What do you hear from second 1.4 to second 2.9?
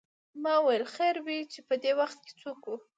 چې پدې وخت څوک و.